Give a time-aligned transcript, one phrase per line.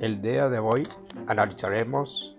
[0.00, 0.88] El día de hoy
[1.26, 2.34] analizaremos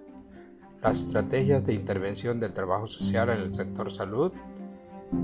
[0.82, 4.32] las estrategias de intervención del trabajo social en el sector salud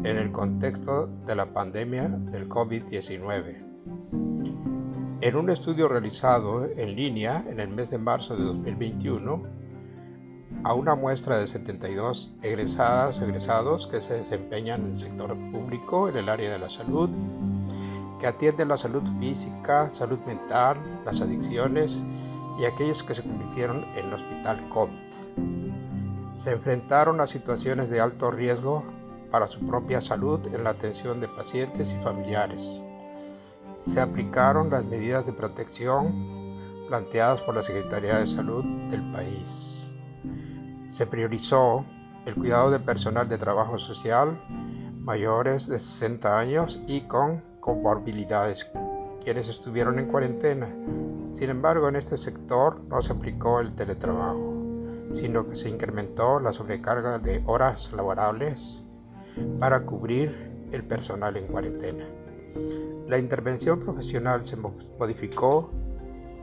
[0.03, 3.65] en el contexto de la pandemia del COVID-19.
[5.21, 9.43] En un estudio realizado en línea en el mes de marzo de 2021,
[10.63, 16.17] a una muestra de 72 egresadas egresados que se desempeñan en el sector público en
[16.17, 17.09] el área de la salud,
[18.19, 22.03] que atienden la salud física, salud mental, las adicciones
[22.59, 24.89] y aquellos que se convirtieron en hospital COVID.
[26.33, 28.83] Se enfrentaron a situaciones de alto riesgo
[29.31, 32.81] para su propia salud en la atención de pacientes y familiares.
[33.79, 36.37] Se aplicaron las medidas de protección
[36.87, 39.91] planteadas por la Secretaría de Salud del país.
[40.87, 41.85] Se priorizó
[42.25, 44.41] el cuidado del personal de trabajo social
[45.07, 48.71] mayores de 60 años y con comorbilidades,
[49.21, 50.73] quienes estuvieron en cuarentena.
[51.29, 54.53] Sin embargo, en este sector no se aplicó el teletrabajo,
[55.11, 58.85] sino que se incrementó la sobrecarga de horas laborables
[59.59, 62.05] para cubrir el personal en cuarentena.
[63.05, 65.69] La intervención profesional se modificó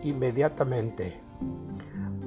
[0.02, 1.22] inmediatamente,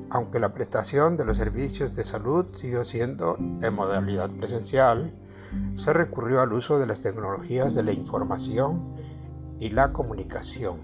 [0.10, 5.14] aunque la prestación de los servicios de salud siguió siendo en modalidad presencial,
[5.76, 8.96] se recurrió al uso de las tecnologías de la información
[9.60, 10.80] y la comunicación,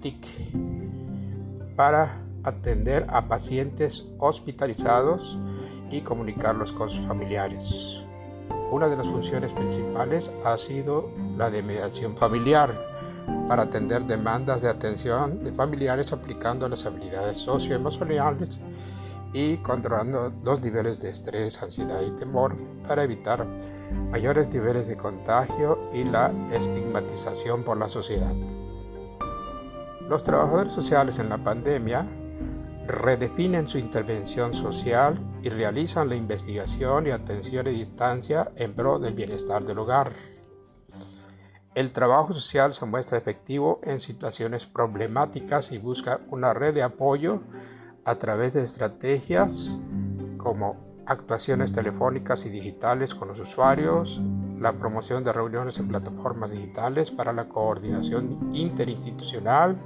[0.00, 5.38] TIC, para atender a pacientes hospitalizados
[5.90, 8.04] y comunicarlos con sus familiares.
[8.70, 12.92] Una de las funciones principales ha sido la de mediación familiar
[13.46, 18.60] para atender demandas de atención de familiares aplicando las habilidades socioemocionales
[19.32, 23.46] y controlando los niveles de estrés, ansiedad y temor para evitar
[24.10, 28.34] mayores niveles de contagio y la estigmatización por la sociedad.
[30.08, 32.06] Los trabajadores sociales en la pandemia
[32.86, 39.14] redefinen su intervención social y realizan la investigación y atención a distancia en pro del
[39.14, 40.12] bienestar del hogar.
[41.74, 47.40] El trabajo social se muestra efectivo en situaciones problemáticas y busca una red de apoyo
[48.04, 49.78] a través de estrategias
[50.38, 50.76] como
[51.06, 54.20] actuaciones telefónicas y digitales con los usuarios,
[54.58, 59.80] la promoción de reuniones en plataformas digitales para la coordinación interinstitucional,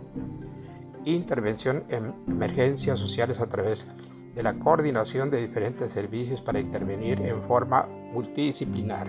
[1.04, 3.86] intervención en emergencias sociales a través
[4.34, 9.06] de la coordinación de diferentes servicios para intervenir en forma multidisciplinar.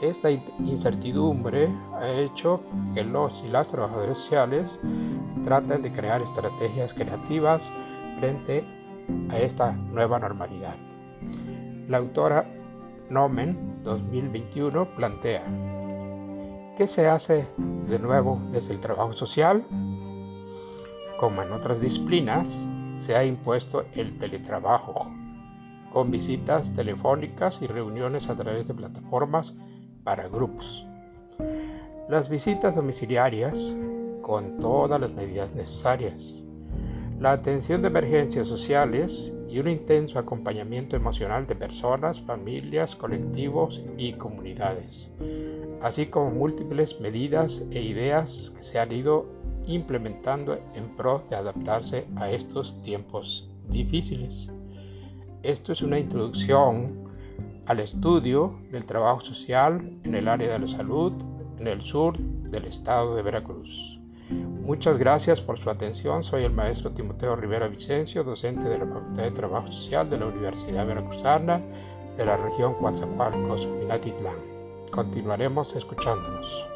[0.00, 2.62] Esta incertidumbre ha hecho
[2.94, 4.78] que los y las trabajadores sociales
[5.42, 7.72] traten de crear estrategias creativas
[8.18, 8.66] frente
[9.30, 10.76] a esta nueva normalidad.
[11.88, 12.46] La autora
[13.10, 15.42] Nomen 2021 plantea,
[16.76, 17.48] ¿qué se hace
[17.86, 19.66] de nuevo desde el trabajo social?
[21.18, 22.68] Como en otras disciplinas,
[22.98, 25.10] se ha impuesto el teletrabajo,
[25.92, 29.54] con visitas telefónicas y reuniones a través de plataformas
[30.04, 30.86] para grupos.
[32.08, 33.76] Las visitas domiciliarias
[34.28, 36.44] con todas las medidas necesarias.
[37.18, 44.12] La atención de emergencias sociales y un intenso acompañamiento emocional de personas, familias, colectivos y
[44.12, 45.10] comunidades,
[45.80, 49.26] así como múltiples medidas e ideas que se han ido
[49.66, 54.50] implementando en pro de adaptarse a estos tiempos difíciles.
[55.42, 57.08] Esto es una introducción
[57.64, 61.14] al estudio del trabajo social en el área de la salud
[61.58, 63.97] en el sur del estado de Veracruz.
[64.30, 66.22] Muchas gracias por su atención.
[66.22, 70.26] Soy el maestro Timoteo Rivera Vicencio, docente de la Facultad de Trabajo Social de la
[70.26, 71.62] Universidad Veracruzana
[72.16, 74.36] de la región Coatzacoalcos, Minatitlán.
[74.90, 76.66] Continuaremos escuchándonos.